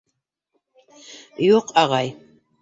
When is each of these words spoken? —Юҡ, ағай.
—Юҡ, 1.51 1.75
ағай. 1.83 2.11